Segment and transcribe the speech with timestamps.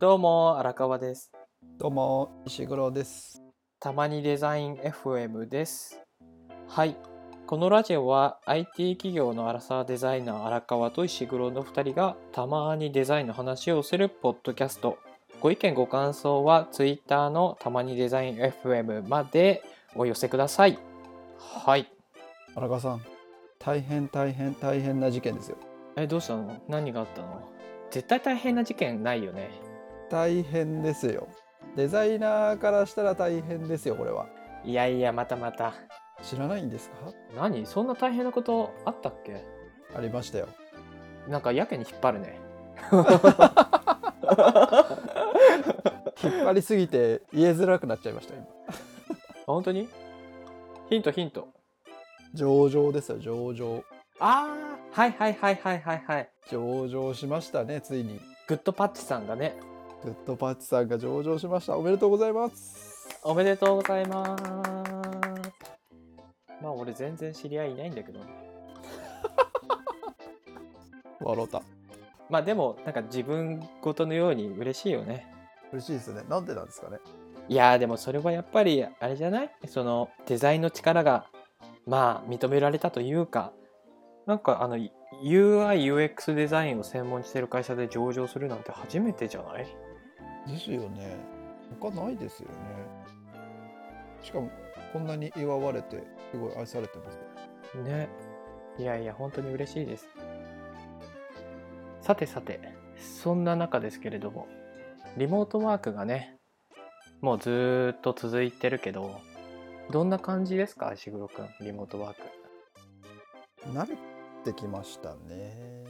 [0.00, 1.30] どうも荒川です。
[1.76, 3.42] どうも石黒です。
[3.78, 6.00] たまにデザイン FM です。
[6.68, 6.96] はい。
[7.46, 14.96] このラジオは IT 企業のアラサーデザイナー荒川と石黒の2人がたまにデザインの話をするポッドキャスト。
[15.38, 19.62] ご意見ご感想は Twitter のたまにデザイン FM まで
[19.94, 20.78] お寄せください。
[21.36, 21.92] はい。
[22.54, 23.02] 荒川さん、
[23.58, 25.58] 大変大変大変な事件ですよ。
[25.96, 26.56] えどうしたの？
[26.68, 27.46] 何があったの？
[27.90, 29.50] 絶対大変な事件ないよね
[30.10, 31.28] 大変ですよ。
[31.76, 34.26] デザイナーからしたら大変ですよ、これは。
[34.64, 35.72] いやいやまたまた
[36.22, 36.96] 知らないんですか？
[37.36, 37.64] 何？
[37.64, 39.44] そんな大変なことあったっけ？
[39.96, 40.48] ありましたよ。
[41.28, 42.38] なんかやけに引っ張るね
[46.22, 48.46] 引っ張りすぎて言えづらくなっちゃいました、今。
[49.46, 49.88] 本当に？
[50.88, 51.48] ヒントヒント
[52.34, 53.84] 上場ですよ、上場。
[54.18, 54.54] あ
[54.94, 58.20] あはいはいはいはいはいはい上場しましたね、ついに。
[58.48, 59.54] グッドパッチさんがね
[60.04, 61.76] グッドパッチさんが上場しました。
[61.76, 63.08] おめでとうございます。
[63.22, 64.42] おめでとうございます
[66.62, 68.26] まあ俺全然知り合いいないんだけどね
[71.20, 71.62] 笑った。
[72.30, 75.26] まあでもなんか自分ごとのように嬉しいよね
[75.72, 76.22] 嬉しいですね。
[76.28, 76.98] なんでなんですかね。
[77.48, 79.50] いやーでもそれはやっぱりあれじゃない？
[79.66, 81.26] そのデザインの力が
[81.86, 83.52] まあ認められたというか
[84.26, 84.76] なんかあの
[85.22, 89.66] UIUX デザインを専門にしてる会社で上場するなんて初めてじゃない？
[90.46, 91.16] ですよね。
[91.80, 92.54] 他ないですよね。
[94.22, 94.50] しかも、
[94.92, 97.18] こんなに祝われて、すごい愛されてます。
[97.84, 98.08] ね
[98.78, 100.08] いやいや本当に嬉しいです
[102.00, 102.60] さてさて
[102.96, 104.48] そんな中ですけれども
[105.16, 106.36] リモートワークがね
[107.20, 109.20] もうずーっと続いてるけど
[109.92, 110.92] どんな感じですか？
[110.94, 112.22] 石黒くんリモートワーク
[113.68, 113.96] 慣れ
[114.44, 115.84] てきましたね。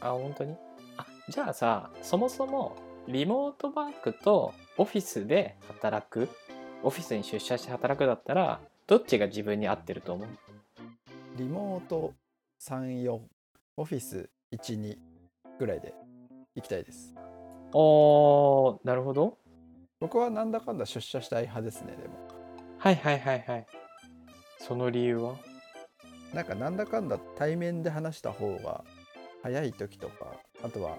[0.00, 0.56] あ本当に？
[0.96, 2.74] あじゃあさそもそも
[3.06, 6.28] リモートワークとオフィスで働く
[6.82, 10.28] オフィスに出社して働くだったらどっちが自分に合ってると思う？
[11.36, 12.12] リモート
[12.62, 13.18] 3、4、
[13.76, 14.96] オフィス1、2
[15.58, 15.92] ぐらいで
[16.54, 17.14] 行きたいです。
[17.72, 19.36] おーなるほど
[20.00, 22.14] 僕はなんだかんだ出社したい派ですね、でも。
[22.78, 23.66] はいはいはいはい
[24.58, 25.34] その理由は？
[26.32, 28.82] なんかなんだかんだ対面で話した方が
[29.42, 30.32] 早い時とか、
[30.62, 30.96] あとは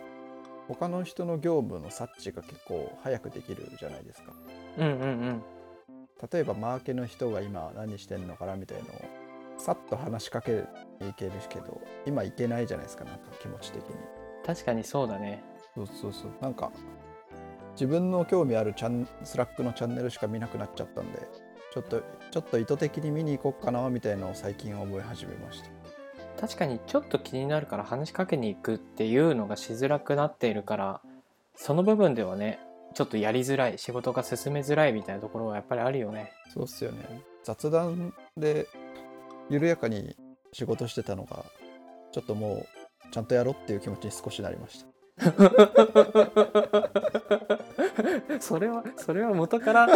[0.68, 4.34] 他の人の業務の察知が結構早くできるじゃないですか。
[4.78, 5.44] うんうんうん。
[6.32, 9.02] 例えばマーケの人が今何してんのかなみたいのを
[9.58, 10.64] さっと話しかけ
[11.02, 13.96] にいけるけど今いけないじゃないですかなんか気持ち的に。
[14.46, 15.44] 確かにそうだね。
[15.76, 16.32] そうそうそう。
[16.42, 16.72] なんか
[17.76, 21.28] 自分の興味あるチャンスラックのチャンネルしか見なくなっちゃったんで
[21.74, 22.02] ちょっと
[22.32, 25.75] ちょっと意図的に見に行こうかなみたいのを最近思い始めました
[26.40, 31.02] 確かにちょっと気になるから話しかけに行くっていうのがしづらくなっているから
[31.56, 32.60] その部分ではね
[32.94, 36.32] ちょっとやりづらい仕事が進めづらいみたいなところはやっぱりあるよね。
[36.54, 37.22] そうっすよね。
[37.44, 38.68] 雑談で
[39.50, 40.16] 緩やかに
[40.54, 41.44] 仕事してたのが
[42.14, 42.66] ちょっともう
[43.12, 44.86] ちゃんとやろうっていう気持ちに少しなりました。
[48.40, 49.88] それはそれは元から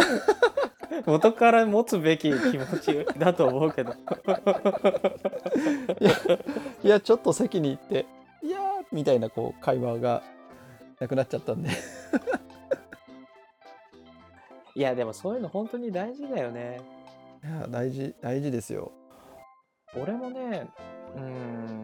[1.06, 3.92] 元から持つべき気持ちだと思うけど。
[6.82, 8.06] いやちょっと席に行って
[8.42, 8.62] 「いやー」
[8.92, 10.22] みたいなこう会話が
[10.98, 11.70] なくなっちゃったんで。
[14.74, 16.80] いやでもそういうの本当に大事だよね。
[17.44, 18.92] いや大事大事ですよ。
[19.94, 20.68] 俺もね
[21.16, 21.79] うん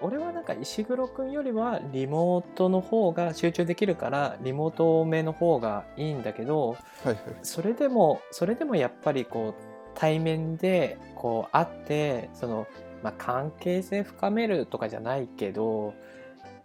[0.00, 7.18] 俺はなんか石黒くんよりはリモートの方が集中できるからリモート目の方がいいんだけどはいはい。
[7.42, 9.62] それでもそれでもやっぱりこう
[9.94, 12.68] 対面でこう会ってその、
[13.02, 15.94] まあ、関係性深めるとかじゃないけど、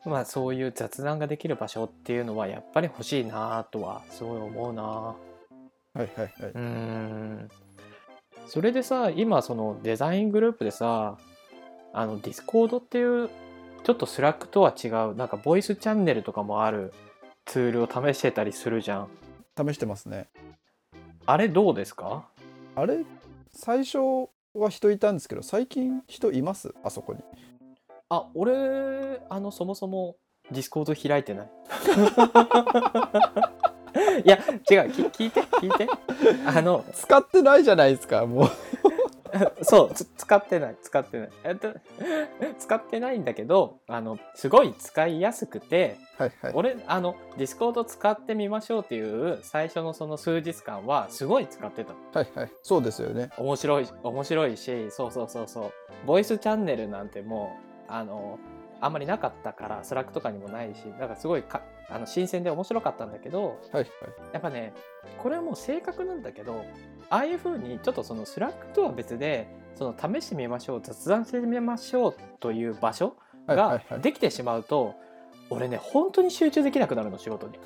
[0.05, 4.83] まあ、そういう雑談ができる場所っていうのはやっぱり欲しいなとはすごい思うな。
[4.83, 5.15] は
[5.95, 6.29] いはいはい。
[6.41, 7.49] うーん。
[8.45, 11.17] それでさ今そのデザイングループでさ
[11.93, 13.29] あのディスコードっていう
[13.83, 16.93] ちょっとスラックとは違うなんかボイスチャンネルとかもある
[17.45, 19.07] ツールを試してたりするじゃん。
[19.55, 20.27] 試してますね。
[21.25, 22.25] あれどうですか？
[22.75, 23.05] あれ
[23.53, 23.97] 最初
[24.55, 26.73] は人いたんですけど最近人います？
[26.83, 27.19] あそこに。
[28.09, 30.15] あ俺あのそもそも
[30.51, 31.51] ディスコード開いてない。
[34.25, 34.37] いや
[34.69, 35.87] 違うき聞いて聞いて。
[36.47, 38.49] あの使ってないじゃないですかもう
[39.63, 41.29] そうつ使ってない使ってない。
[41.43, 41.73] えっと
[42.59, 46.51] 使ってないんだけどあのすごい使いやすくてはいはい。
[46.55, 51.93] 俺あのディスコード使ってみましょうっていう最初のその数日間はすごい使ってた。
[52.19, 52.51] はいはい。
[52.61, 53.29] そうですよね。
[53.37, 55.71] 面白い面白いしそうそうそうそう。
[56.05, 57.57] ボイスチャンネルなんても
[57.87, 58.39] うあの
[58.83, 63.87] あんまりなかったからスラックとかにもないしだからすごいかあの新鮮で面白かったんだけどはいはい。
[64.33, 64.73] やっぱね
[65.17, 66.65] これはもう正確なんだけど
[67.09, 73.15] ああいう風にちょっとそのスラックとは別でその試してみましょう雑談してみましょうという場所
[73.47, 74.01] がはいはいはい。
[74.01, 74.95] できてしまうと
[75.49, 77.59] 俺ね本当に集中できなくなるの仕事に。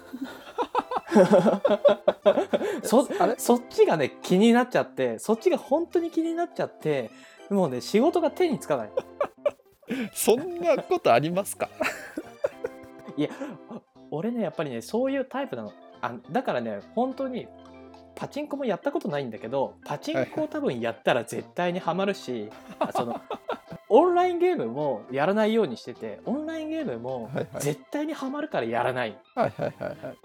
[2.84, 7.10] そそっちがね気になっちゃってそっちが本当に気になっちゃって
[7.50, 8.90] もうね仕事が手につかない
[10.14, 11.70] そんなことありますか？
[13.16, 13.30] いや
[14.12, 15.74] 俺ねやっぱりねそういうタイプなの。
[16.02, 17.48] あだからね本当に
[18.16, 22.50] パチンコもやったことないんだけどパチンコを多分やったら絶対にはまるし、
[22.80, 23.22] あその
[23.90, 27.48] オンラインゲームもやらないようにしててオンラインゲームもはいはい。
[27.60, 29.18] 絶対にはまるからやらない。
[29.36, 30.18] はいはいはいはい。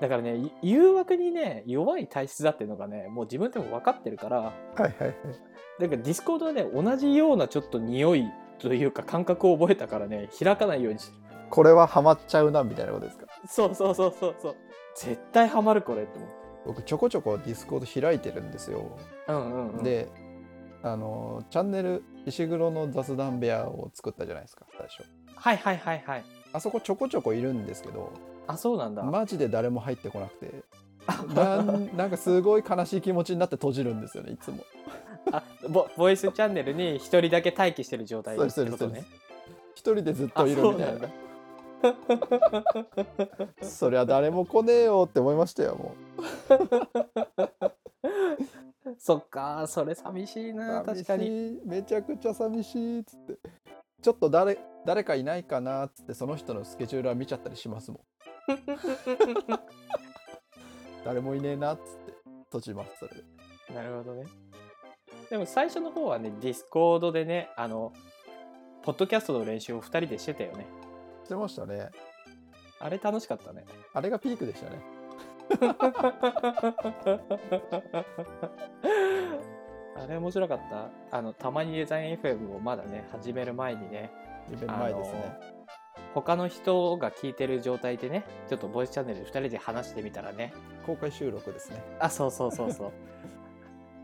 [0.00, 5.14] だからねい誘惑にね弱い体質だっていうのがねもう自分でも分かってるからはいはいはい。
[5.80, 8.26] だからディスコードはね同じようなちょっと匂い
[8.58, 11.18] というか感覚を覚えたからね開かないようにしてる。
[11.50, 13.26] これはハマっちゃうなみたいなことですか？
[13.46, 14.56] そうそうそうそうそう。
[14.96, 16.34] 絶対ハマるこれって思って。
[16.66, 18.96] 僕ちょこちょこディスコード開いてるんですよ、
[19.28, 20.08] うんうん、うん、で
[20.82, 25.04] あのチャンネル石黒の雑談部屋を作ったじゃないですか最初。
[25.36, 26.24] はいはいはいはい。
[26.52, 28.12] あそこちょこちょこいるんですけど
[28.46, 30.64] あそうなんだ、マジで誰も入ってこなくて。
[31.34, 34.64] なんかすごい悲しい気持ちになって閉じるんですよねいつも。
[34.73, 34.73] あ
[35.68, 39.04] ボボイスチャンネルに一人だけ待機してる状態ですことね。
[39.74, 41.08] 一人でずっといるみたいな。
[41.08, 41.12] あ
[43.62, 45.94] そりゃ誰も来ねえよって思いましたよも
[48.98, 51.58] そっかそれ寂しいうな確かに。
[51.66, 53.38] めちゃくちゃ寂しいっつって。
[54.02, 58.00] ちょっと誰誰かいないかなっつってその人のスケジュールは見ちゃったりしますもん。
[61.04, 62.14] 誰もいねえなっつって
[62.44, 63.24] 閉じますそれで。
[63.74, 64.26] なるほどね
[65.30, 67.92] でも最初の方はねディスコードでねあの
[68.82, 70.66] ポッドキャストの練習を2人でしてたよね。
[71.24, 71.88] してましたね。
[72.78, 73.64] あれ楽しかったね。
[73.94, 74.78] あれがピークでしたね。
[79.96, 80.90] あれ面白かった。
[81.16, 84.10] あのたまにデザイン FM をまだね始める前にね
[84.52, 85.38] イベント前ですね、
[86.12, 90.52] 他の人が聞いてる状態でねちょっとボイスチャンネルで2人で話してみたらね。
[90.84, 91.82] 公開収録ですね。
[91.98, 92.92] あそうそうそうそう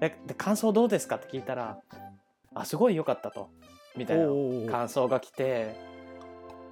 [0.00, 1.79] でで感想どうですかって聞いたら
[2.55, 3.50] あすごい良かったと。
[3.97, 4.26] みたいな
[4.70, 5.75] 感想が来て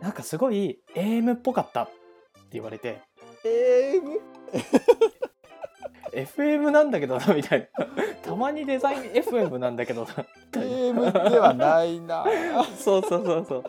[0.01, 1.93] なんかすごい AM っぽかったって
[2.53, 3.03] 言われて。
[3.45, 7.87] えー、 FM なんだけどなみたいな。
[8.23, 10.15] たまにデザイン FM なんだけどな
[10.53, 12.25] ゲームではないな。
[12.77, 13.65] そうそうそうそう。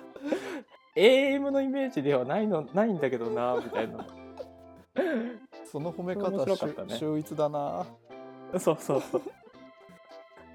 [0.96, 4.06] AM のイメージではないのないんだけどなみたいな。
[5.72, 6.96] その褒め面方ね。
[6.96, 7.86] し秀逸だな。
[8.58, 9.22] そうそうそう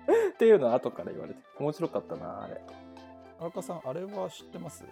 [0.35, 2.61] っていうのは後から言われて面白かったなあれ。
[3.41, 4.85] 荒川さんあれは知ってます？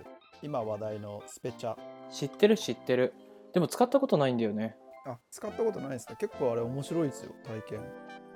[0.42, 1.76] 今話題のスペチャ。
[2.10, 3.14] 知ってる知ってる。
[3.52, 4.76] でも使ったことないんだよね。
[5.04, 6.16] あ使ったことないですね。
[6.18, 7.80] 結構あれ面白いですよ体験。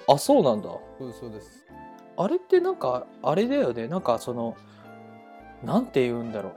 [0.09, 0.69] あそうなんだ。
[0.99, 1.67] そうそうです。
[2.17, 3.89] あれってなんかあれだよね。
[3.89, 4.57] なんかその
[5.63, 6.57] なんて言うんだろう。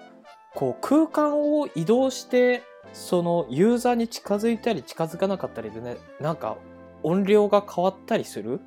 [0.55, 6.57] こう空間を移動してそのユーザーに近づいたり近づかなかったりでねなんか
[7.03, 8.59] 音量が変わったりする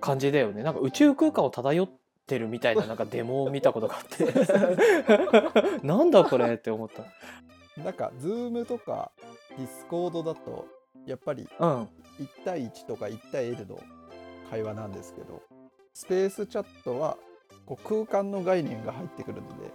[0.00, 0.62] 感じだよね。
[0.62, 1.90] なんか宇宙空間を漂っ
[2.26, 4.26] てるみたいな なんかデモを見たことがあって。
[5.86, 7.04] なんだこれって思った。
[7.82, 9.12] なんか Zoom とか
[9.58, 10.66] Discord だと
[11.06, 11.88] やっぱりうん。
[12.20, 13.78] 1対1とか1対 L の
[14.50, 15.42] 会話なんですけど
[15.92, 17.16] スペースチャットは
[17.64, 19.70] こう空間の概念が入ってくるので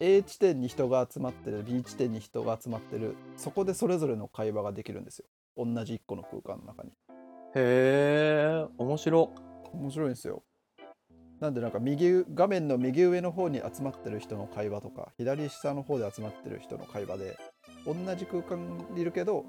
[0.00, 5.26] A 地点に人が集まってる B 地点に人が集まってるそこでそれぞれの会話ができるんですよ。
[5.56, 6.90] 同じ1個の空間の中に
[7.54, 9.30] へえ面白。
[9.72, 10.42] 面白いんですよ。
[11.40, 17.36] なんでなんか右画面の右上の方に集まってる人の会話とか左下の方で集まってる人の会話で
[17.84, 19.44] 同じ空間にいるけど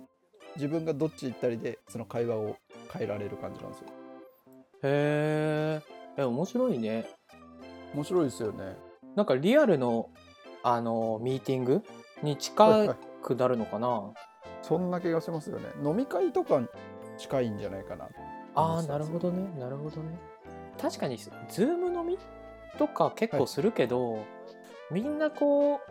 [0.55, 2.57] 自分がどっち行ったりでその会話を
[2.91, 3.87] 変えられる感じなんですよ。
[4.83, 5.81] へ
[6.17, 7.05] え面白いね。
[7.93, 8.75] 面白いですよね。
[9.15, 10.09] なんかリアルの
[10.63, 11.83] あのミーティング
[12.23, 12.89] にはい近はい。
[13.21, 14.13] くなるのかな、
[14.63, 15.65] そんな気がしますよね。
[15.83, 16.67] 飲み会とかに
[17.17, 18.07] 近いんじゃないかな
[18.55, 19.59] ああなるほどね。
[19.59, 20.17] なるほどね。
[20.81, 22.17] 確かにズーム飲み
[22.77, 24.25] とか結構するけど、
[24.91, 25.81] みんなこ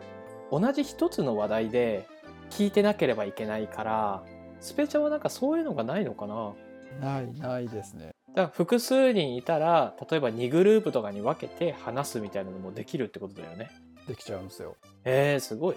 [0.51, 2.07] う同じ一つの話題で
[2.49, 4.23] 聞いてなければいけないから
[4.59, 6.53] スペチャはなんかそういうのがないのかな。
[7.01, 8.11] ないないですね。
[8.29, 13.69] だから複数人いたら例えば2グループとかに分けて話すみたいなのもできるってことだよね。
[14.07, 14.75] できちゃうんですよ。
[15.03, 15.75] えー、すごい。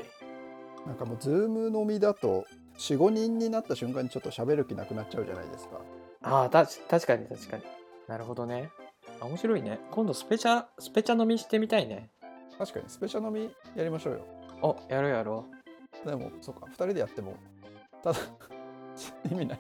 [0.87, 2.47] なんかもうズーム飲みだと
[2.79, 5.81] 45人になった瞬間にちょっと喋る気なくなっちゃうじゃないですか。
[6.23, 7.63] ああ確かに確かに。
[8.07, 8.71] なるほどね。
[9.21, 9.81] あ面白いね。
[9.91, 12.11] 今度スペチャスペチャ飲みしてみたいね。
[12.59, 14.21] 確かにスペシャル飲みやりましょうよ。
[14.63, 15.45] おやろうやろ
[16.05, 17.35] でもそうか2人でやっても
[18.03, 18.19] ただ
[19.31, 19.59] 意味ない。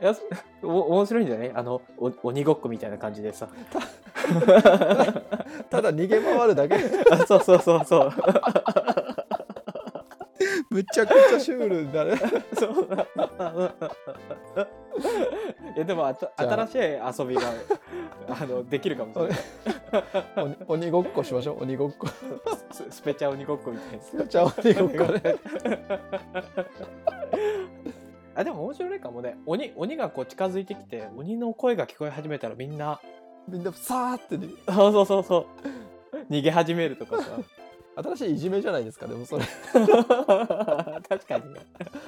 [0.00, 0.14] ういや
[0.62, 1.52] お面白いんじゃない？
[1.54, 3.48] あのお鬼ごっこみたいな感じでさ。
[5.70, 6.74] ただ 逃げ回るだけ。
[7.10, 8.12] あそうそうそうそう
[10.74, 12.16] むちゃくちゃシュールになる。
[12.58, 12.88] そう
[15.76, 16.32] いや でもあた
[16.66, 16.78] 新しい
[17.22, 17.42] 遊びが
[18.28, 19.38] あのできるかもしれない。
[20.36, 21.62] 鬼鬼ごっこしましょう。
[21.62, 22.08] 鬼ごっこ。
[22.72, 25.36] ススペチャ鬼ごっこみたいなじゃあ鬼ごっこね。
[28.34, 29.38] あでも面白いかもね。
[29.46, 33.00] 鬼鬼がこう近づいてきて鬼の声が聞こえ始めたらみんな
[33.46, 35.46] みんなさーってねそうそうそうそ
[36.12, 36.16] う。
[36.28, 37.30] 逃げ始めるとかさ
[37.96, 39.44] 新しいいじめじゃないですかでもそれ。
[39.72, 41.60] 確かにね。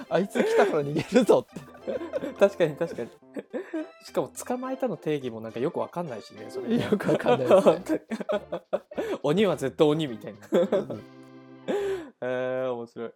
[0.08, 1.98] あいつ来たから逃げるぞって。
[2.38, 3.10] 確かに確かに。
[4.04, 6.84] しかも捕まえたの定義もなんかよくわかんないしねそれね。
[6.84, 8.02] よくわかんないですね。
[9.22, 10.38] 鬼はずっと鬼みたいな。
[10.50, 11.02] うん。
[12.22, 13.12] えー、面白い